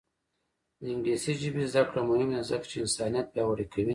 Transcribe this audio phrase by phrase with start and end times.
[0.79, 3.89] د انګلیسي ژبې زده کړه مهمه ده ځکه چې انسانیت پیاوړی کوي.